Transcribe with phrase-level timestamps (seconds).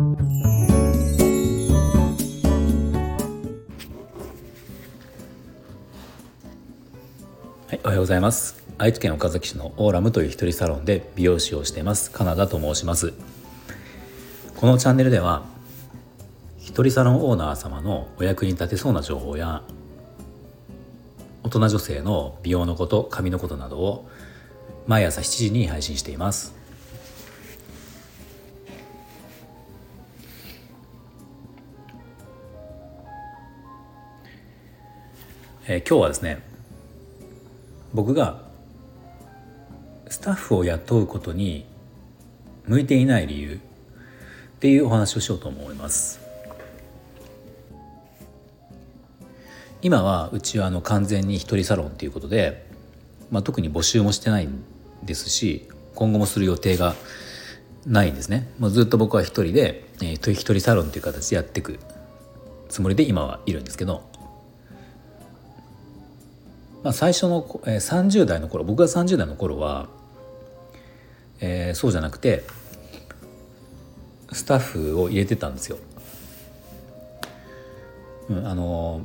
[0.00, 0.06] は
[7.72, 8.64] い、おはようございます。
[8.78, 12.10] 愛知県岡崎市のオーラムという一人サロンで美容師をしています。
[12.10, 13.12] カナダと申します。
[14.56, 15.44] このチャンネルでは
[16.58, 19.62] 一人サロンオーナー様のお役に立てそうな情報や
[21.42, 24.08] 大人女性の美容のこと髪のことなどを
[24.86, 26.58] 毎朝7時に配信しています。
[35.72, 36.42] えー、今日はですね
[37.94, 38.40] 僕が
[40.08, 41.64] スタッフを雇うことに
[42.66, 43.58] 向いていない理由っ
[44.58, 46.18] ていうお話をしようと思います。
[49.80, 52.66] 今はうちはあの完全に一人サロンっていうことで、
[53.30, 54.64] まあ、特に募集もしてないん
[55.04, 56.96] ですし今後もする予定が
[57.86, 61.78] ないんですね、まあ、ずっと僕は一人で、えー、一人サロンという形でやっていく
[62.68, 64.09] つもりで今はいるんですけど、
[66.82, 69.88] まあ、最初の、えー、30代の頃僕が30代の頃は、
[71.40, 72.44] えー、そうじゃなくて
[74.32, 75.78] スタッフを入れてたんですよ。
[78.28, 79.04] うん、あの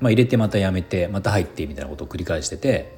[0.00, 2.92] まあ、入れてまたやめてまた入ってみたいなことを繰り返してて、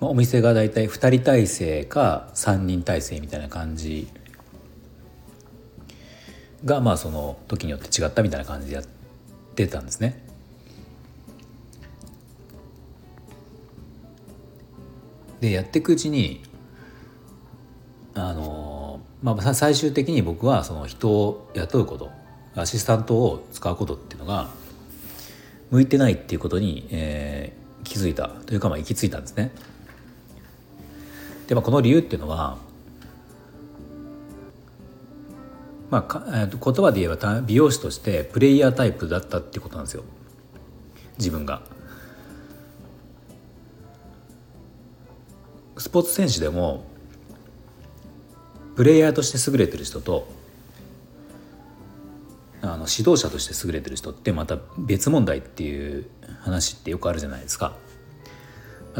[0.00, 4.08] まあ、お店が大体2人体制か3人体制みたいな感じ
[6.64, 8.84] がまあその時によって違ったみたいな感じでやっ
[9.54, 10.25] てたんですね。
[15.46, 16.42] でやっていくうちに
[18.14, 22.10] あの、まあ、最終的に僕はその人を雇うこと
[22.56, 24.48] アシスタントを使うことっていうのが
[25.70, 29.52] 向いてないっていうことに、えー、気づいたというかまあ行き着いたんですね。
[31.46, 32.58] で、まあ、この理由っていうのは、
[35.90, 40.02] まあか、言葉で言えば美容師としてプレイヤータイプだったっていうことなんですよ
[41.18, 41.75] 自分が。
[45.78, 46.84] スポーツ選手でも
[48.76, 50.28] プレイヤーとして優れてる人と
[52.62, 56.06] あの指導者として優れてる人ってまた別問題っていう
[56.40, 57.76] 話ってよくあるじゃないですか。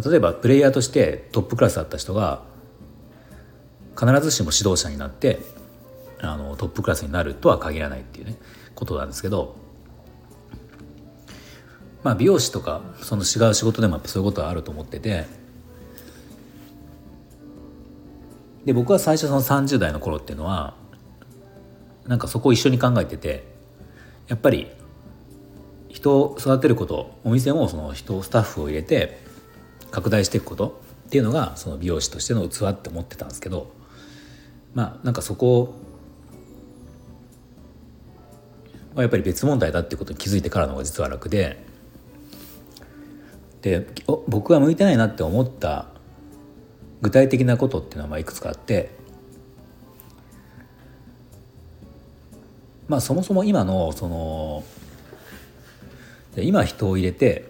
[0.04, 2.42] 例えばプレイヤーとしてトップクラスだった人が
[3.98, 5.38] 必ずしも指導者になって
[6.20, 8.36] あのトップクラスになるとは限らないっていうね
[8.74, 9.56] ことなんですけど
[12.02, 15.24] まあ美容師とかその違う仕事でもやっぱそういうことはあると思ってて
[18.66, 20.74] で僕は最初の30代の頃っていうのは
[22.06, 23.44] なんかそこを一緒に考えてて
[24.28, 24.70] やっぱり
[25.88, 29.18] 人を育てることお店もその人スタッフを入れて
[29.92, 33.70] 拡大していくことっていうのがその美容師としての器って思ってたんですけど
[34.74, 35.74] まあなんかそこ
[38.96, 41.64] はやっぱり別問題だっていうことに気づいてからの方が実は楽で
[43.62, 43.86] で
[44.26, 45.86] 僕が向いてないなって思った
[47.02, 48.90] 具体的なことっていうのはまあいくつかあって
[52.88, 54.64] まあそもそも今のその
[56.36, 57.44] 今人を入れて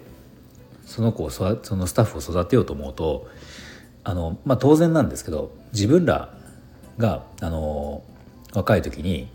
[0.85, 1.43] その子をそ
[1.75, 3.27] のスタッフを育てようと思うと
[4.03, 6.33] あの、まあ、当然なんですけど自分ら
[6.97, 8.03] があの
[8.53, 9.27] 若い時に、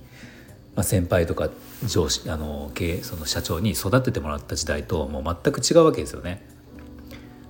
[0.74, 1.50] まあ、先輩とか
[1.84, 6.46] 上司あの経営その社長に育ててもらった時代ともう全く違うわけですよね。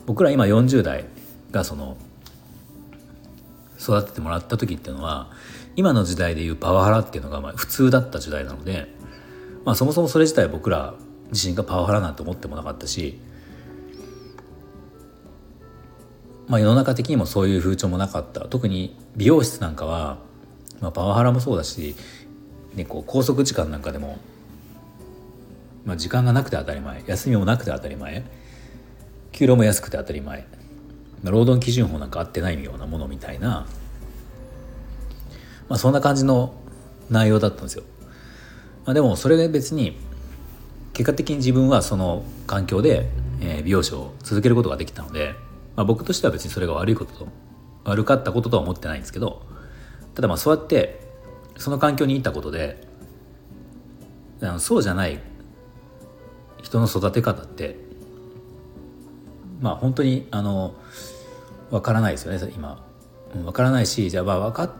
[0.04, 1.04] 僕ら今40代
[1.52, 1.96] がその
[3.82, 5.30] 育ててもらった時っていうのは
[5.76, 8.86] 今の時代でいうパワハラっていうのがまあ普通だった時代なので、
[9.64, 10.94] まあ、そもそもそれ自体僕ら
[11.32, 13.18] 自身がパワハラなんて思ってもなかったし、
[16.46, 18.40] まあ、世の中的にもそういう風潮もなかった。
[18.40, 20.18] 特に美容室なんかは、
[20.80, 21.96] まあ、パワハラもそうだし、
[22.74, 24.18] ね、こう拘束時間なんかでも、
[25.84, 28.24] まあ、時間がなくて当たり前休みもなくて当たり前
[29.32, 30.46] 給料も安くて当たり前
[31.30, 33.66] 労働基準法なんか合ってないようなものみたいな
[35.72, 36.52] まあ、そんな感じの
[37.08, 37.84] 内容だったんですよ。
[38.84, 39.96] まあ、でもそれが別に
[40.92, 43.08] 結果的に自分はその環境で、
[43.64, 45.34] 美容師を続けることができたので、
[45.74, 47.28] まあ、僕としては別にそれが悪いことと
[47.84, 49.42] 悪かったこととは思ってないんですけど
[50.14, 51.00] ただまあそうやって
[51.56, 52.86] その環境にいたことで
[54.58, 55.18] そうじゃない
[56.62, 57.76] 人の育て方って
[59.62, 60.74] まあ本当にあの
[61.70, 62.84] 分からないですよね今。
[63.34, 64.74] 分からないしじゃあまあ分か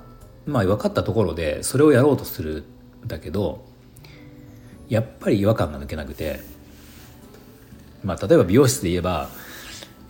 [0.44, 2.64] まあ分かったところでそれをやろうとする
[3.04, 3.64] んだけど
[4.88, 6.40] やっぱり違和感が抜けなくて、
[8.04, 9.30] まあ、例えば美容室で言えば、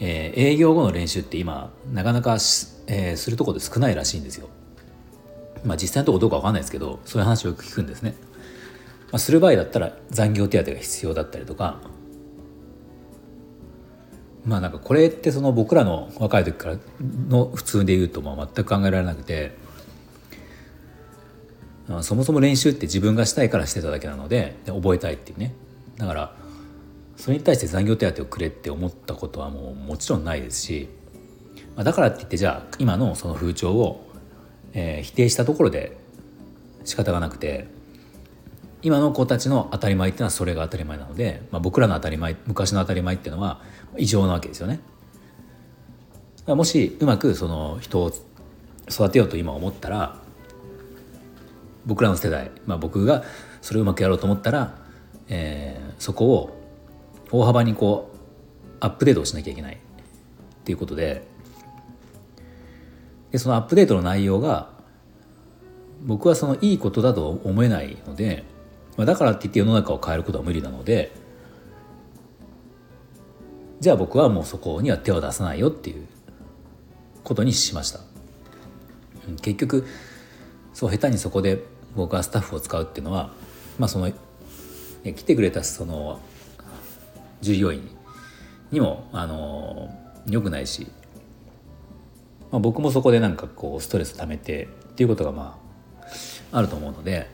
[0.00, 2.32] えー、営業後の練習って今なかなか、
[2.88, 4.48] えー、するところで少ないらしいんですよ。
[5.64, 8.14] まあ実際のところどうか分かんないですけどそういう話をよく聞くんですね。
[9.12, 11.78] まあ、する場合だったら残業手当が必要だったりとか
[14.44, 16.76] まあなんかこれってその僕らの若い時から
[17.28, 19.52] の普通で言うとまあ全く考えられなくて
[22.00, 25.54] そもそも練習って自分がしたいからしてただけなのでで覚えたいっていうね。
[25.96, 26.34] だから
[27.16, 30.88] それに対して残業手当をくれって思ったことはもうもちろんないですし、
[31.76, 34.10] まあ、だからって言ってじゃあ今のその風潮を、
[34.72, 35.96] えー、否定したところで
[36.84, 37.68] 仕方がなくて
[38.82, 43.60] 今の子たちの当たり前っていうのはそれが当たり前なので、まあ、僕らの当たり前昔の当たり前っていうのは
[43.96, 44.80] 異常なわけですよね。
[46.46, 48.12] もしうまくその人を
[48.90, 50.16] 育てようと今思ったら
[51.86, 53.22] 僕らの世代、まあ、僕が
[53.60, 54.76] それをうまくやろうと思ったら、
[55.28, 56.58] えー、そこを
[57.30, 59.78] 大幅にこうアップデートをしなきゃいけないっ
[60.64, 61.22] ていうことで
[63.30, 64.70] でそのアップデートの内容が
[66.02, 68.44] 僕はそのいいことだと思えないので、
[68.96, 71.12] まあ、だからって言って世の中を変えることは無理なので
[73.80, 76.06] じゃあ僕はもうそこには手を出さないよっていう
[77.24, 78.00] ことにしました。
[79.40, 79.86] 結局
[80.72, 81.62] そう下手にそこで
[81.96, 83.32] 僕はスタッフを使うっていうのは
[83.78, 84.10] まあその、
[85.04, 86.20] 来てくれたその
[87.40, 87.88] 従業員
[88.70, 89.90] にもあの
[90.28, 90.86] 良くないし、
[92.52, 95.58] まあ、僕もそこでなんかこうストレス溜めてっていうことがま
[96.52, 97.28] ああると思うので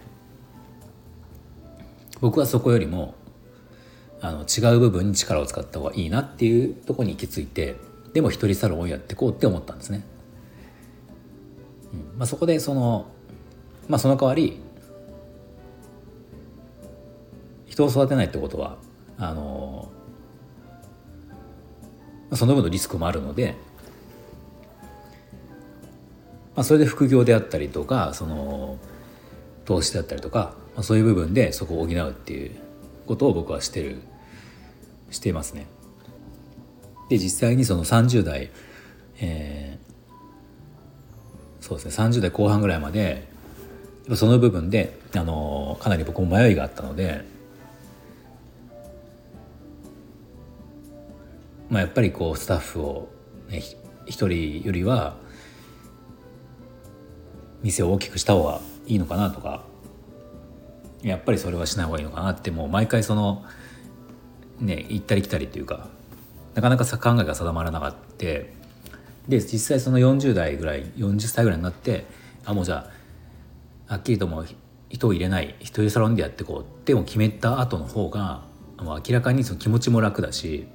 [2.21, 3.15] 僕はそこよりも
[4.21, 7.77] あの違う部分に力を使った方がいいなっていうとこに行き着いて
[8.13, 10.05] でも一人サロンをやっていこうって思ったんですね。
[12.17, 13.07] まあ、そこでその、
[13.89, 14.61] まあ、その代わり
[17.67, 18.77] 人を育てないってことは
[19.17, 19.91] あの
[22.35, 23.55] その分のリスクもあるので、
[26.57, 28.79] まあ、それで副業であったりとかその
[29.65, 32.53] 投資であったりとか、まあ、そういう部分でそこを補うっていう
[33.05, 33.97] ことを僕はしてる
[35.11, 35.67] していますね。
[37.09, 38.53] で実際にその30代、
[39.19, 43.27] えー、そうですね30代後半ぐらいまで
[44.15, 47.25] その部分で、あのかなり僕も迷いがあったので、
[51.71, 53.09] まあ、やっぱりこうスタッフを、
[53.49, 53.63] ね、
[54.07, 55.17] 一人よりは
[57.65, 59.68] 店を大きくした方がいいのかなとか
[61.03, 63.45] やっぱりそれはしない方がいいのかなってもう毎回その
[64.59, 65.89] ね行ったり来たりっていうか
[66.55, 67.99] なかなか考えが定まらなかった
[69.29, 72.07] で実際その40代ぐらい40歳ぐらいになって
[72.45, 72.91] あもうじゃ
[73.87, 74.45] あはっきりとも
[74.89, 78.43] 人を入れない一人サロンでやっていこうっても決めた後の方が
[78.79, 80.67] もう明らかにその気持ちも楽だし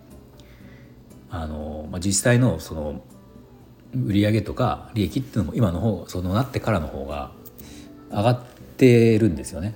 [1.30, 3.02] あの、まあ、実際のその
[3.94, 7.32] 売上とか利益っていうのも今の方そのなってからの方が
[8.10, 8.42] 上がっ
[8.78, 9.76] てるんですよね。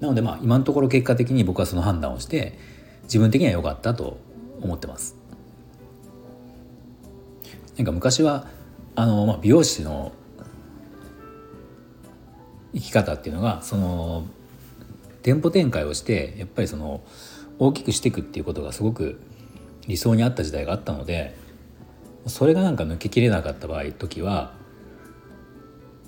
[0.00, 2.58] なのでまあ今のところ結果的に僕はその判断をして
[3.04, 4.18] 自分的には良かったと
[4.60, 5.16] 思ってます。
[7.76, 8.46] なんか昔は
[8.94, 10.12] あの、まあ、美容師の
[12.74, 14.26] 生き方っていうのがその
[15.22, 17.02] 店舗展開をしてやっぱりその
[17.58, 19.20] 大きくしていくっていうことがすごく
[19.86, 21.36] 理想にあった時代があったので
[22.26, 24.54] それがなんか抜けきれなかった場合時は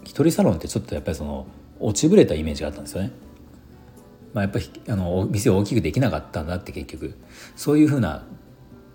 [0.05, 1.47] 一人サロンってちょっとやっぱりその
[1.81, 3.13] 落ちぶれたイメージがあったんですよね。
[4.35, 7.15] まあ、やっぱりあの店を大きくできなかったんだって結局。
[7.57, 8.25] そういうふうな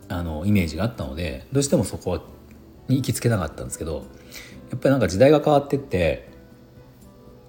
[0.09, 2.21] あのイメージがあったのでどうしてもそこ
[2.87, 4.05] に行きつけなかったんですけど
[4.69, 6.29] やっぱりなんか時代が変わってって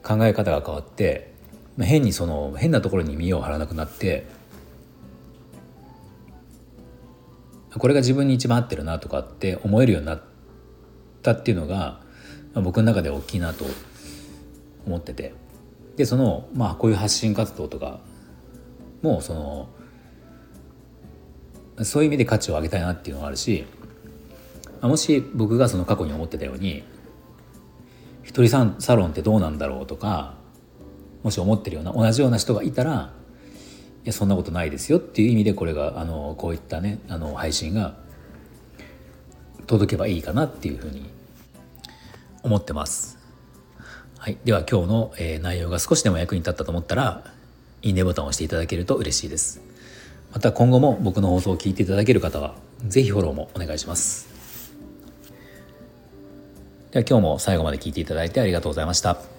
[0.03, 1.35] 考え方が変わって
[1.79, 4.27] 変にその変なところに身を張らなくなって
[7.79, 10.23] これが自分に一番合ってるなとかって思えるようになっ
[11.23, 12.01] たっていうのが、
[12.55, 13.65] 僕の中で大きいなと
[14.87, 15.35] 思ってて。
[15.97, 18.01] でそのまあこういう発信活動とか
[19.03, 19.69] もその
[21.85, 23.65] そういう意味で価値を上げたいなっていうのがあるし
[24.81, 26.85] もし僕がその過去に思ってたように
[28.23, 30.35] 一人サロンってどうなんだろうとか
[31.23, 33.13] もし思ってるような同じような人がいたら
[34.05, 37.97] いやそんなことないですよっていう意味でこれがあのこういったねあの配信が
[39.67, 41.09] 届けばいいかなっていうふうに
[42.43, 43.24] 思ってます。
[44.25, 47.25] はい、では今日の、え、内容が少しでも役に立ったと思ったら
[47.83, 49.61] いいねボタンを押していただけると嬉しいです。
[50.33, 52.55] また今後も僕の放送を聞いていただける方は
[52.89, 54.31] 是非フォローもお願いします。
[56.93, 59.34] では今日も最後まで聞いていただいてありがとうございました。